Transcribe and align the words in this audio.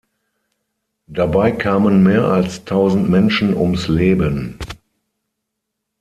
Dabei 1.05 1.51
kamen 1.51 2.01
mehr 2.01 2.23
als 2.23 2.65
tausend 2.65 3.07
Menschen 3.07 3.53
ums 3.55 3.87
Leben. 3.87 4.57